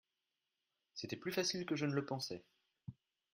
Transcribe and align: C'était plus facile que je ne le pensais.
C'était 0.95 1.15
plus 1.15 1.31
facile 1.31 1.63
que 1.67 1.75
je 1.75 1.85
ne 1.85 1.93
le 1.93 2.03
pensais. 2.03 2.43